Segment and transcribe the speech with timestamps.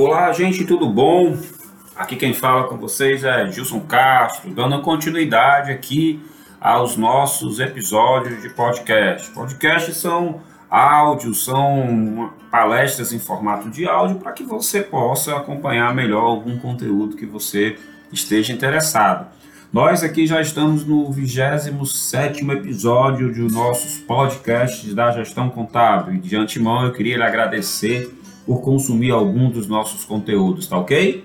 [0.00, 1.36] Olá, gente, tudo bom?
[1.96, 6.22] Aqui quem fala com vocês é Gilson Castro, dando continuidade aqui
[6.60, 9.28] aos nossos episódios de podcast.
[9.32, 10.40] Podcasts são
[10.70, 17.16] áudios, são palestras em formato de áudio para que você possa acompanhar melhor algum conteúdo
[17.16, 17.76] que você
[18.12, 19.26] esteja interessado.
[19.72, 26.20] Nós aqui já estamos no 27 episódio de nossos podcasts da gestão contábil.
[26.20, 28.08] De antemão eu queria lhe agradecer
[28.48, 31.22] por consumir algum dos nossos conteúdos, tá ok?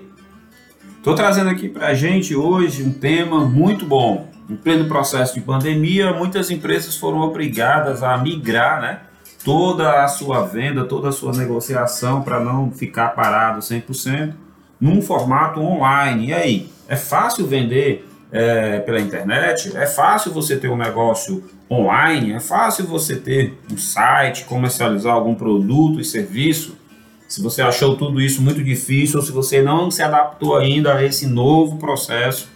[0.98, 4.28] Estou trazendo aqui para a gente hoje um tema muito bom.
[4.48, 9.00] Em pleno processo de pandemia, muitas empresas foram obrigadas a migrar né,
[9.42, 14.34] toda a sua venda, toda a sua negociação para não ficar parado 100%
[14.78, 16.26] num formato online.
[16.26, 19.74] E aí, é fácil vender é, pela internet?
[19.74, 22.34] É fácil você ter um negócio online?
[22.34, 26.83] É fácil você ter um site, comercializar algum produto e serviço?
[27.26, 31.04] Se você achou tudo isso muito difícil ou se você não se adaptou ainda a
[31.04, 32.48] esse novo processo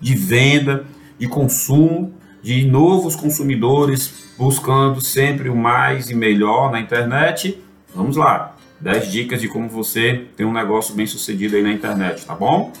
[0.00, 0.84] de venda,
[1.18, 7.62] de consumo, de novos consumidores buscando sempre o mais e melhor na internet,
[7.94, 8.56] vamos lá.
[8.80, 12.72] 10 dicas de como você ter um negócio bem sucedido aí na internet, tá bom?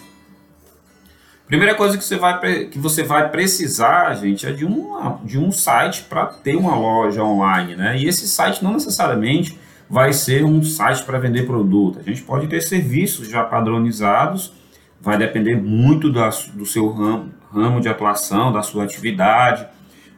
[1.46, 5.52] Primeira coisa que você vai, que você vai precisar, gente, é de, uma, de um
[5.52, 7.98] site para ter uma loja online, né?
[7.98, 11.98] E esse site não necessariamente vai ser um site para vender produto.
[12.00, 14.52] A gente pode ter serviços já padronizados,
[15.00, 19.66] vai depender muito da, do seu ramo, ramo de atuação, da sua atividade,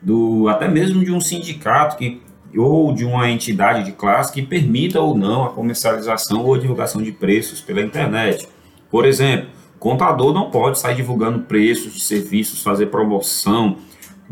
[0.00, 2.22] do até mesmo de um sindicato que
[2.56, 7.02] ou de uma entidade de classe que permita ou não a comercialização ou a divulgação
[7.02, 8.48] de preços pela internet.
[8.90, 13.76] Por exemplo, contador não pode sair divulgando preços de serviços, fazer promoção,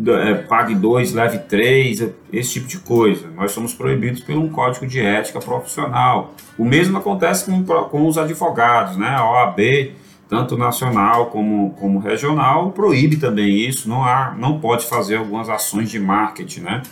[0.09, 3.29] é, pague dois, leve três, esse tipo de coisa.
[3.37, 6.35] Nós somos proibidos por um código de ética profissional.
[6.59, 9.09] O mesmo acontece com, com os advogados, né?
[9.09, 9.93] A OAB,
[10.29, 13.89] tanto nacional como, como regional, proíbe também isso.
[13.89, 16.83] Não há, não pode fazer algumas ações de marketing, né?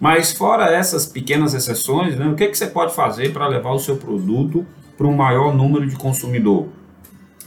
[0.00, 3.78] Mas fora essas pequenas exceções, né, o que, que você pode fazer para levar o
[3.78, 4.66] seu produto
[4.96, 6.68] para um maior número de consumidor?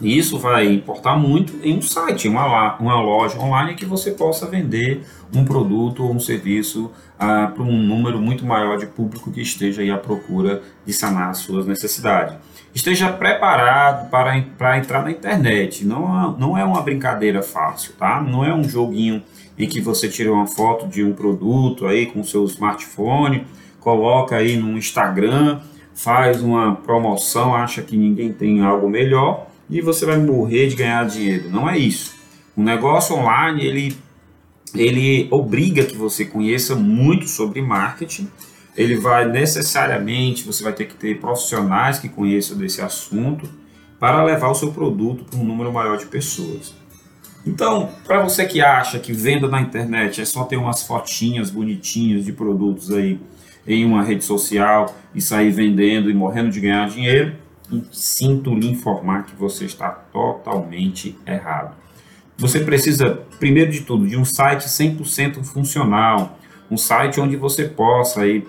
[0.02, 5.02] Isso vai importar muito em um site, uma, uma loja online que você possa vender
[5.34, 9.82] um produto ou um serviço ah, para um número muito maior de público que esteja
[9.82, 12.36] aí à procura de sanar suas necessidades.
[12.76, 15.84] Esteja preparado para, para entrar na internet.
[15.84, 18.22] Não, não é uma brincadeira fácil, tá?
[18.22, 19.24] Não é um joguinho
[19.58, 23.48] em que você tira uma foto de um produto aí com seu smartphone,
[23.80, 25.60] coloca aí no Instagram,
[25.96, 31.06] faz uma promoção, acha que ninguém tem algo melhor e você vai morrer de ganhar
[31.06, 31.50] dinheiro.
[31.50, 32.16] Não é isso.
[32.56, 33.98] O negócio online, ele,
[34.74, 38.30] ele obriga que você conheça muito sobre marketing.
[38.76, 43.50] Ele vai necessariamente, você vai ter que ter profissionais que conheçam desse assunto
[44.00, 46.74] para levar o seu produto para um número maior de pessoas.
[47.46, 52.26] Então, para você que acha que venda na internet é só ter umas fotinhas bonitinhas
[52.26, 53.20] de produtos aí
[53.66, 57.36] em uma rede social e sair vendendo e morrendo de ganhar dinheiro,
[57.92, 61.76] sinto lhe informar que você está totalmente errado.
[62.38, 66.38] Você precisa, primeiro de tudo, de um site 100% funcional,
[66.70, 68.46] um site onde você possa aí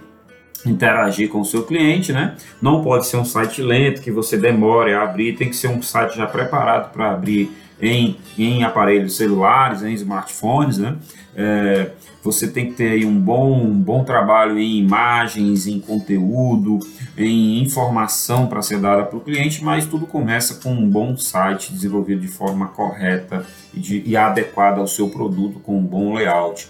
[0.67, 2.37] interagir com o seu cliente, né?
[2.61, 5.81] Não pode ser um site lento que você demore a abrir, tem que ser um
[5.83, 10.97] site já preparado para abrir em, em aparelhos celulares, em smartphones, né?
[11.37, 11.91] É,
[12.23, 16.81] você tem que ter um bom, um bom trabalho em imagens, em conteúdo,
[17.17, 21.73] em informação para ser dada para o cliente, mas tudo começa com um bom site
[21.73, 26.69] desenvolvido de forma correta e, de, e adequada ao seu produto com um bom layout.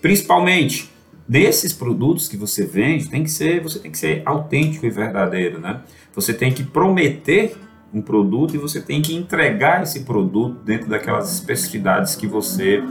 [0.00, 0.88] Principalmente
[1.28, 5.60] desses produtos que você vende, tem que ser, você tem que ser autêntico e verdadeiro,
[5.60, 5.82] né?
[6.14, 7.54] Você tem que prometer
[7.92, 12.82] um produto e você tem que entregar esse produto dentro daquelas especificidades que você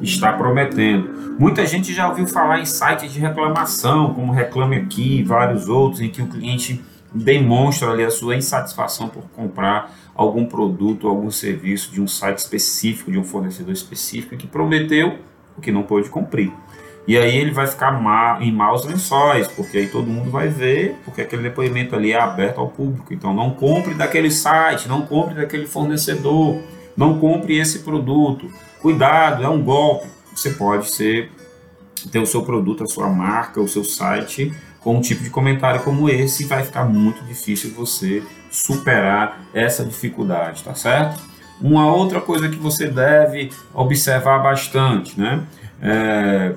[0.00, 1.36] está prometendo.
[1.38, 6.00] Muita gente já ouviu falar em sites de reclamação, como Reclame Aqui e vários outros,
[6.00, 11.92] em que o cliente demonstra ali a sua insatisfação por comprar algum produto, algum serviço
[11.92, 15.18] de um site específico, de um fornecedor específico que prometeu
[15.56, 16.52] o que não pôde cumprir.
[17.06, 17.92] E aí ele vai ficar
[18.40, 22.58] em maus lençóis, porque aí todo mundo vai ver, porque aquele depoimento ali é aberto
[22.58, 23.12] ao público.
[23.12, 26.60] Então não compre daquele site, não compre daquele fornecedor,
[26.96, 28.50] não compre esse produto.
[28.80, 30.06] Cuidado, é um golpe.
[30.34, 31.30] Você pode ser
[32.12, 35.82] ter o seu produto, a sua marca, o seu site com um tipo de comentário
[35.82, 41.20] como esse, vai ficar muito difícil você superar essa dificuldade, tá certo?
[41.60, 45.42] Uma outra coisa que você deve observar bastante, né?
[45.82, 46.54] É,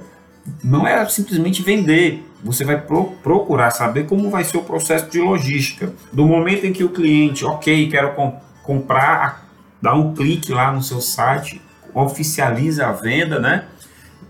[0.64, 2.24] não é simplesmente vender.
[2.44, 5.94] você vai pro, procurar saber como vai ser o processo de logística.
[6.12, 9.48] Do momento em que o cliente, ok, quero com, comprar,
[9.82, 11.62] dá um clique lá no seu site,
[11.94, 13.66] oficializa a venda, né?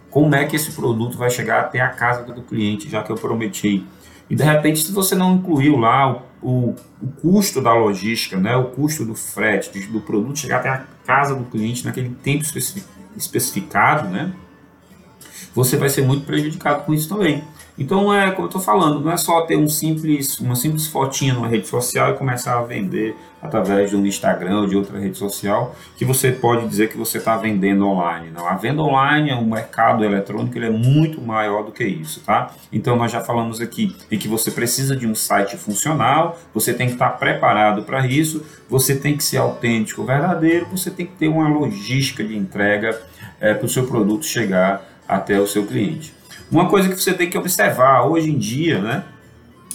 [0.09, 3.15] Como é que esse produto vai chegar até a casa do cliente, já que eu
[3.15, 3.83] prometi.
[4.29, 8.55] E de repente, se você não incluiu lá o, o, o custo da logística, né,
[8.55, 12.43] o custo do frete, do produto chegar até a casa do cliente naquele tempo
[13.17, 14.31] especificado, né,
[15.53, 17.43] você vai ser muito prejudicado com isso também.
[17.77, 21.33] Então, é como eu estou falando, não é só ter um simples, uma simples fotinha
[21.33, 25.17] numa rede social e começar a vender através de um Instagram ou de outra rede
[25.17, 28.29] social que você pode dizer que você está vendendo online.
[28.29, 32.51] Não, a venda online, o mercado eletrônico, ele é muito maior do que isso, tá?
[32.71, 36.87] Então, nós já falamos aqui em que você precisa de um site funcional, você tem
[36.87, 41.27] que estar preparado para isso, você tem que ser autêntico, verdadeiro, você tem que ter
[41.27, 43.01] uma logística de entrega
[43.41, 46.13] é, para o seu produto chegar até o seu cliente.
[46.51, 49.03] Uma coisa que você tem que observar hoje em dia, né?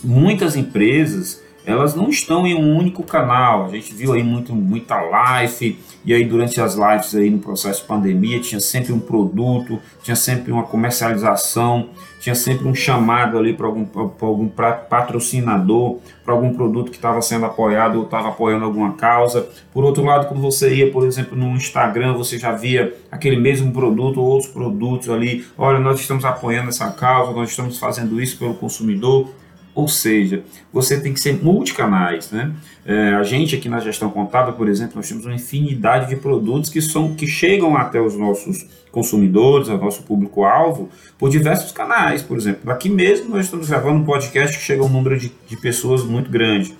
[0.02, 3.66] Muitas empresas elas não estão em um único canal.
[3.66, 7.82] A gente viu aí muito, muita live, e aí durante as lives aí no processo
[7.82, 13.52] de pandemia tinha sempre um produto, tinha sempre uma comercialização, tinha sempre um chamado ali
[13.52, 18.94] para algum, algum patrocinador, para algum produto que estava sendo apoiado ou estava apoiando alguma
[18.94, 19.48] causa.
[19.72, 23.72] Por outro lado, quando você ia, por exemplo, no Instagram, você já via aquele mesmo
[23.72, 25.44] produto ou outros produtos ali.
[25.56, 29.28] Olha, nós estamos apoiando essa causa, nós estamos fazendo isso pelo consumidor.
[29.78, 30.42] Ou seja,
[30.72, 32.32] você tem que ser multicanais.
[32.32, 32.50] Né?
[32.84, 36.68] É, a gente aqui na gestão contábil, por exemplo, nós temos uma infinidade de produtos
[36.68, 42.22] que, são, que chegam até os nossos consumidores, ao nosso público-alvo, por diversos canais.
[42.22, 45.30] Por exemplo, aqui mesmo nós estamos gravando um podcast que chega a um número de,
[45.46, 46.74] de pessoas muito grande.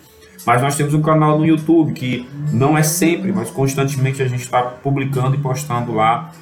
[0.44, 4.42] Mas nós temos um canal no YouTube que não é sempre, mas constantemente a gente
[4.42, 6.32] está publicando e postando lá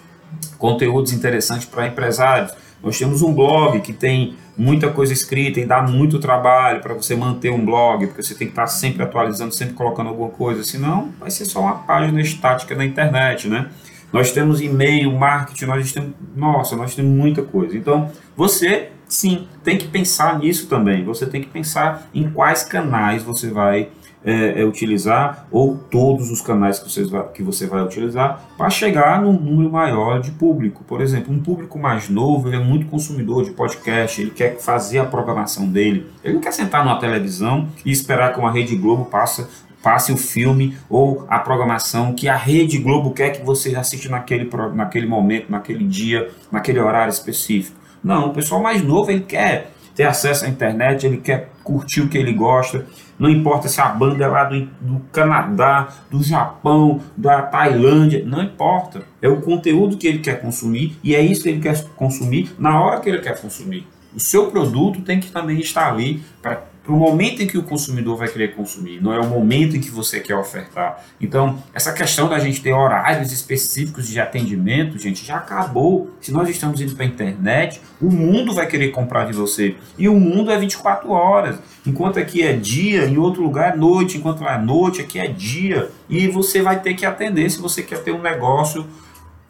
[0.57, 2.51] conteúdos interessantes para empresários.
[2.83, 7.15] Nós temos um blog que tem muita coisa escrita e dá muito trabalho para você
[7.15, 10.65] manter um blog, porque você tem que estar tá sempre atualizando, sempre colocando alguma coisa,
[10.65, 13.69] senão vai ser só uma página estática na internet, né?
[14.13, 17.77] Nós temos e-mail, marketing, nós temos, nossa, nós temos muita coisa.
[17.77, 21.05] Então, você sim tem que pensar nisso também.
[21.05, 23.89] Você tem que pensar em quais canais você vai
[24.25, 28.69] é, é, utilizar ou todos os canais que você vai, que você vai utilizar para
[28.69, 30.83] chegar num número maior de público.
[30.83, 34.99] Por exemplo, um público mais novo, ele é muito consumidor de podcast, ele quer fazer
[34.99, 39.05] a programação dele, ele não quer sentar numa televisão e esperar que uma Rede Globo
[39.05, 39.47] passe
[39.81, 44.51] passe o filme ou a programação que a Rede Globo quer que você assista naquele,
[44.75, 47.86] naquele momento, naquele dia, naquele horário específico.
[48.07, 52.09] Não, o pessoal mais novo ele quer ter acesso à internet, ele quer curtir o
[52.09, 52.87] que ele gosta,
[53.19, 58.45] não importa se a banda é lá do, do Canadá, do Japão, da Tailândia, não
[58.45, 59.03] importa.
[59.21, 62.81] É o conteúdo que ele quer consumir e é isso que ele quer consumir na
[62.81, 63.85] hora que ele quer consumir.
[64.15, 67.65] O seu produto tem que também estar ali para para o momento em que o
[67.65, 71.05] consumidor vai querer consumir, não é o momento em que você quer ofertar.
[71.21, 76.09] Então, essa questão da gente ter horários específicos de atendimento, gente, já acabou.
[76.21, 79.75] Se nós estamos indo para a internet, o mundo vai querer comprar de você.
[79.99, 81.59] E o mundo é 24 horas.
[81.85, 84.19] Enquanto aqui é dia, em outro lugar é noite.
[84.19, 85.91] Enquanto lá é noite, aqui é dia.
[86.09, 88.87] E você vai ter que atender se você quer ter um negócio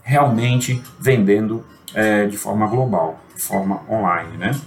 [0.02, 1.62] realmente vendendo
[1.92, 4.58] é, de forma global, de forma online, né?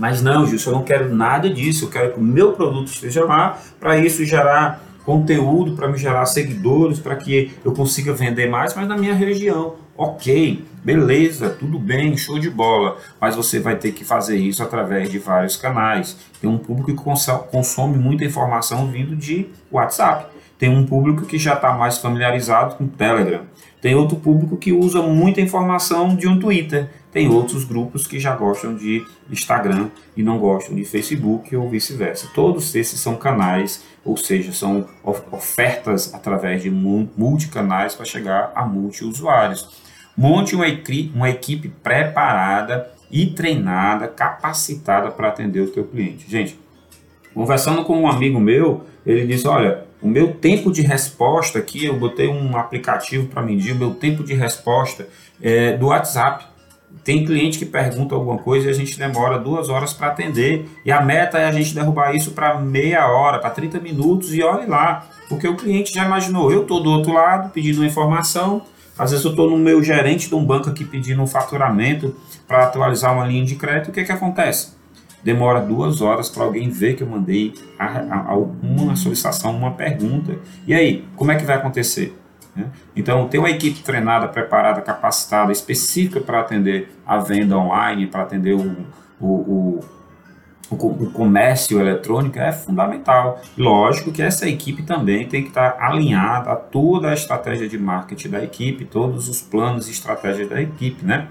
[0.00, 1.84] Mas não, Gilson, eu não quero nada disso.
[1.84, 6.24] Eu quero que o meu produto esteja lá para isso gerar conteúdo, para me gerar
[6.24, 9.74] seguidores, para que eu consiga vender mais, mas na minha região.
[9.94, 12.96] Ok, beleza, tudo bem, show de bola.
[13.20, 16.16] Mas você vai ter que fazer isso através de vários canais.
[16.40, 20.28] Tem um público que consome muita informação vindo de WhatsApp.
[20.60, 23.46] Tem um público que já está mais familiarizado com Telegram.
[23.80, 26.90] Tem outro público que usa muita informação de um Twitter.
[27.10, 32.28] Tem outros grupos que já gostam de Instagram e não gostam de Facebook ou vice-versa.
[32.34, 34.86] Todos esses são canais, ou seja, são
[35.32, 39.66] ofertas através de multicanais para chegar a multiusuários.
[40.14, 40.66] Monte uma,
[41.14, 46.30] uma equipe preparada e treinada, capacitada para atender o teu cliente.
[46.30, 46.60] Gente,
[47.32, 51.98] conversando com um amigo meu, ele disse: Olha, o meu tempo de resposta aqui, eu
[51.98, 55.06] botei um aplicativo para medir o meu tempo de resposta
[55.40, 56.46] é, do WhatsApp.
[57.04, 60.68] Tem cliente que pergunta alguma coisa e a gente demora duas horas para atender.
[60.84, 64.42] E a meta é a gente derrubar isso para meia hora, para 30 minutos e
[64.42, 65.06] olhe lá.
[65.28, 68.62] Porque o cliente já imaginou, eu estou do outro lado pedindo uma informação,
[68.98, 72.16] às vezes eu estou no meu gerente de um banco aqui pedindo um faturamento
[72.48, 74.79] para atualizar uma linha de crédito, o que, que acontece?
[75.22, 79.72] Demora duas horas para alguém ver que eu mandei a, a, a uma solicitação, uma
[79.72, 80.38] pergunta.
[80.66, 82.16] E aí, como é que vai acontecer?
[82.54, 82.66] Né?
[82.96, 88.54] Então, ter uma equipe treinada, preparada, capacitada, específica para atender a venda online, para atender
[88.54, 88.76] o,
[89.20, 89.80] o,
[90.70, 93.40] o, o comércio eletrônico é fundamental.
[93.56, 98.30] Lógico que essa equipe também tem que estar alinhada a toda a estratégia de marketing
[98.30, 101.28] da equipe, todos os planos e estratégias da equipe, né?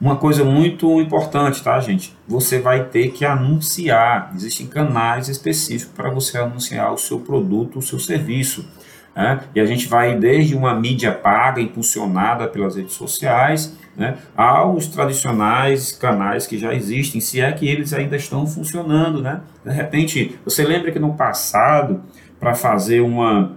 [0.00, 2.16] Uma coisa muito importante, tá, gente?
[2.26, 4.32] Você vai ter que anunciar.
[4.34, 8.66] Existem canais específicos para você anunciar o seu produto, o seu serviço.
[9.14, 9.40] Né?
[9.54, 15.92] E a gente vai desde uma mídia paga, impulsionada pelas redes sociais, né, aos tradicionais
[15.92, 19.20] canais que já existem, se é que eles ainda estão funcionando.
[19.20, 19.40] Né?
[19.62, 22.00] De repente, você lembra que no passado,
[22.38, 23.52] para fazer uma,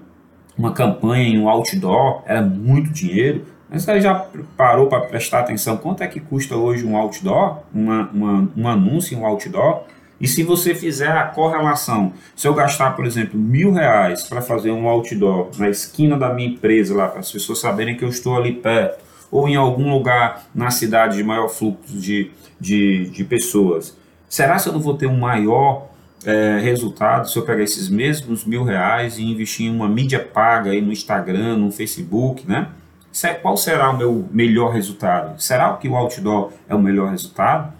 [0.58, 3.46] uma campanha em um outdoor, era muito dinheiro.
[3.74, 8.08] Mas você já parou para prestar atenção quanto é que custa hoje um outdoor, uma,
[8.14, 9.86] uma, um anúncio em um outdoor?
[10.22, 14.70] E se você fizer a correlação, se eu gastar, por exemplo, mil reais para fazer
[14.70, 18.38] um outdoor na esquina da minha empresa lá, para as pessoas saberem que eu estou
[18.38, 23.98] ali perto, ou em algum lugar na cidade de maior fluxo de, de, de pessoas,
[24.30, 25.88] será que eu não vou ter um maior
[26.24, 30.70] é, resultado se eu pegar esses mesmos mil reais e investir em uma mídia paga
[30.70, 32.68] aí no Instagram, no Facebook, né?
[33.42, 35.40] Qual será o meu melhor resultado?
[35.40, 37.72] Será que o outdoor é o melhor resultado?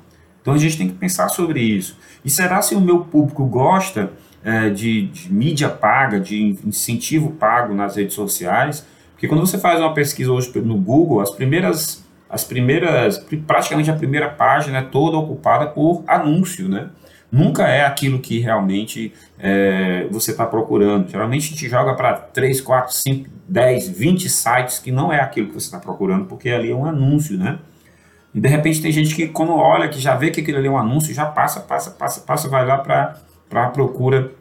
[0.42, 1.98] Então a gente tem que pensar sobre isso.
[2.24, 4.12] E será se o meu público gosta
[4.44, 8.86] é, de, de, mídia paga, de incentivo pago nas redes sociais?
[9.12, 13.96] Porque quando você faz uma pesquisa hoje no Google, as primeiras, as primeiras, praticamente a
[13.96, 16.90] primeira página é toda ocupada por anúncio, né?
[17.34, 21.10] Nunca é aquilo que realmente é, você está procurando.
[21.10, 25.48] Geralmente a gente joga para 3, 4, 5, 10, 20 sites que não é aquilo
[25.48, 27.58] que você está procurando, porque ali é um anúncio, né?
[28.36, 30.70] E de repente tem gente que, quando olha, que já vê que aquilo ali é
[30.70, 33.18] um anúncio, já passa, passa, passa, passa, vai lá para
[33.52, 34.32] a procura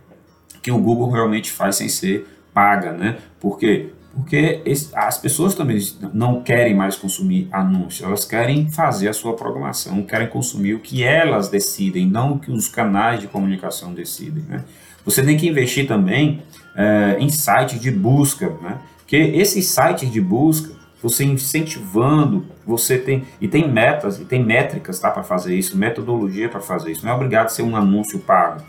[0.63, 3.17] que o Google realmente faz sem ser paga, né?
[3.41, 3.89] Por quê?
[4.15, 4.63] Porque
[4.95, 5.79] as pessoas também
[6.13, 11.03] não querem mais consumir anúncios, elas querem fazer a sua programação, querem consumir o que
[11.03, 14.65] elas decidem, não o que os canais de comunicação decidem, né?
[15.05, 16.43] Você tem que investir também
[16.77, 18.79] é, em sites de busca, né?
[18.99, 24.99] Porque esses sites de busca, você incentivando, você tem e tem metas e tem métricas,
[24.99, 27.05] tá, para fazer isso, metodologia para fazer isso.
[27.05, 28.63] Não é obrigado a ser um anúncio pago.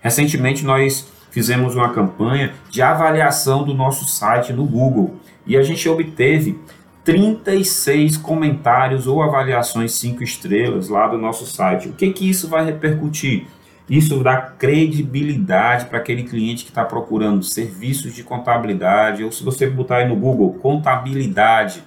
[0.00, 5.88] Recentemente nós fizemos uma campanha de avaliação do nosso site no Google e a gente
[5.88, 6.58] obteve
[7.04, 11.88] 36 comentários ou avaliações 5 estrelas lá do nosso site.
[11.88, 13.46] O que que isso vai repercutir?
[13.88, 19.68] Isso dá credibilidade para aquele cliente que está procurando serviços de contabilidade, ou se você
[19.68, 21.82] botar aí no Google, contabilidade.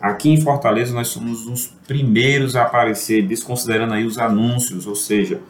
[0.00, 5.40] Aqui em Fortaleza nós somos os primeiros a aparecer, desconsiderando aí os anúncios, ou seja,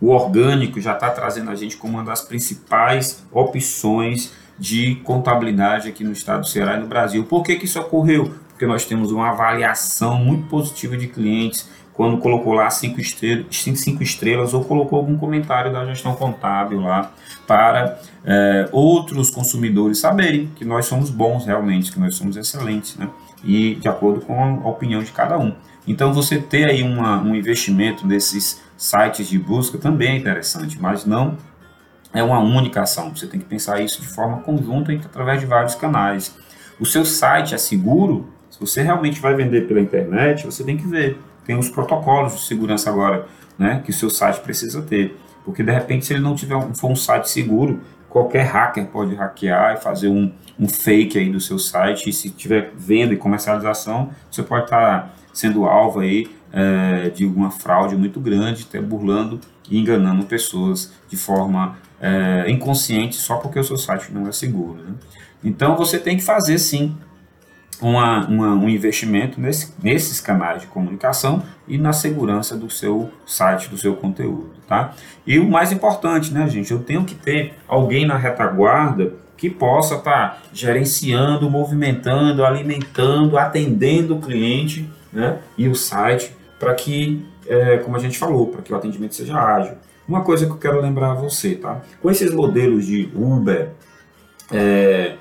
[0.00, 6.02] o orgânico já está trazendo a gente como uma das principais opções de contabilidade aqui
[6.02, 7.24] no estado do Ceará e no Brasil.
[7.24, 8.34] Por que, que isso ocorreu?
[8.48, 14.04] Porque nós temos uma avaliação muito positiva de clientes, quando colocou lá cinco estrelas, cinco
[14.04, 17.10] estrelas ou colocou algum comentário da gestão contábil lá
[17.44, 23.08] para é, outros consumidores saberem que nós somos bons realmente, que nós somos excelentes, né?
[23.44, 25.54] E de acordo com a opinião de cada um.
[25.86, 31.04] Então você ter aí uma, um investimento nesses sites de busca também é interessante, mas
[31.04, 31.36] não
[32.12, 33.14] é uma única ação.
[33.14, 36.36] Você tem que pensar isso de forma conjunta e através de vários canais.
[36.80, 38.28] O seu site é seguro?
[38.50, 41.18] Se você realmente vai vender pela internet, você tem que ver
[41.48, 43.26] tem os protocolos de segurança agora,
[43.58, 45.16] né, que o seu site precisa ter.
[45.46, 49.14] Porque de repente, se ele não tiver um, for um site seguro, qualquer hacker pode
[49.14, 52.10] hackear e fazer um, um fake aí do seu site.
[52.10, 57.24] E se tiver venda e comercialização, você pode estar tá sendo alvo aí é, de
[57.26, 63.58] uma fraude muito grande, até burlando e enganando pessoas de forma é, inconsciente só porque
[63.58, 64.82] o seu site não é seguro.
[64.82, 64.94] Né?
[65.44, 66.96] Então você tem que fazer sim
[67.80, 73.68] uma, uma, um investimento nesse, nesses canais de comunicação e na segurança do seu site,
[73.68, 74.94] do seu conteúdo, tá?
[75.26, 79.94] E o mais importante, né, gente, eu tenho que ter alguém na retaguarda que possa
[79.94, 87.78] estar tá gerenciando, movimentando, alimentando, atendendo o cliente, né, e o site para que, é,
[87.78, 89.74] como a gente falou, para que o atendimento seja ágil.
[90.08, 91.82] Uma coisa que eu quero lembrar a você, tá?
[92.00, 93.68] Com esses modelos de Uber,
[94.50, 95.16] é,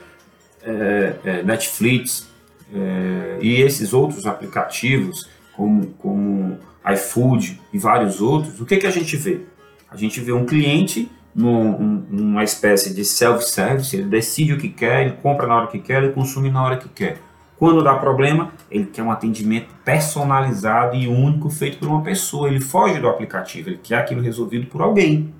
[0.64, 2.28] é, é Netflix,
[2.74, 6.58] é, e esses outros aplicativos, como, como
[6.94, 9.42] iFood e vários outros, o que, que a gente vê?
[9.90, 15.06] A gente vê um cliente num, numa espécie de self-service, ele decide o que quer,
[15.06, 17.20] ele compra na hora que quer, ele consome na hora que quer.
[17.58, 22.48] Quando dá problema, ele quer um atendimento personalizado e único feito por uma pessoa.
[22.48, 25.34] Ele foge do aplicativo, ele quer aquilo resolvido por alguém.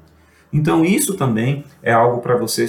[0.52, 2.66] Então isso também é algo para você,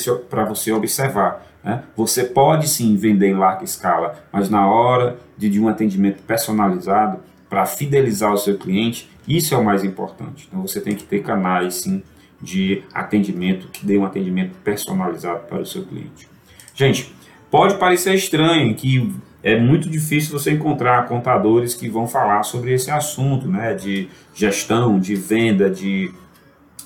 [0.49, 1.47] você observar.
[1.63, 1.83] Né?
[1.97, 7.21] Você pode sim vender em larga escala, mas na hora de, de um atendimento personalizado,
[7.49, 10.49] para fidelizar o seu cliente, Isso é o mais importante.
[10.49, 12.03] Então você tem que ter canais, sim,
[12.41, 16.27] de atendimento que dê um atendimento personalizado para o seu cliente.
[16.75, 17.13] Gente,
[17.51, 19.13] pode parecer estranho que
[19.43, 24.99] é muito difícil você encontrar contadores que vão falar sobre esse assunto, né, de gestão,
[24.99, 26.11] de venda, de,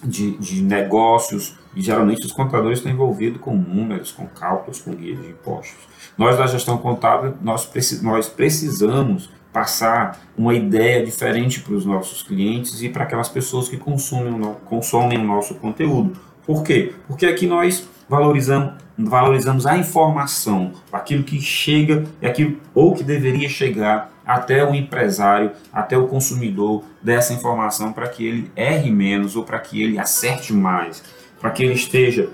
[0.03, 5.17] de, de negócios, e geralmente os contadores estão envolvidos com números, com cálculos, com guia
[5.17, 5.89] de impostos.
[6.17, 7.71] Nós da gestão contábil, nós,
[8.03, 13.77] nós precisamos passar uma ideia diferente para os nossos clientes e para aquelas pessoas que
[13.77, 16.19] consumem, consomem o nosso conteúdo.
[16.47, 16.93] Por quê?
[17.07, 24.11] Porque aqui nós valorizamos, valorizamos a informação, aquilo que chega, aquilo, ou que deveria chegar
[24.25, 29.59] até o empresário, até o consumidor dessa informação para que ele erre menos ou para
[29.59, 31.03] que ele acerte mais,
[31.43, 32.31] para que ele esteja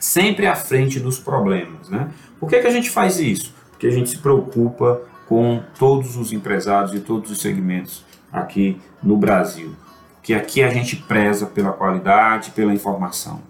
[0.00, 1.90] sempre à frente dos problemas.
[1.90, 2.08] Né?
[2.40, 3.54] Por que, que a gente faz isso?
[3.70, 9.16] Porque a gente se preocupa com todos os empresários e todos os segmentos aqui no
[9.16, 9.76] Brasil.
[10.22, 13.42] Que aqui a gente preza pela qualidade, pela informação.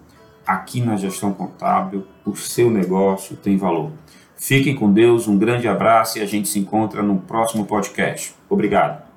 [0.45, 3.91] Aqui na gestão contábil, o seu negócio tem valor.
[4.35, 8.35] Fiquem com Deus, um grande abraço e a gente se encontra no próximo podcast.
[8.49, 9.03] Obrigado.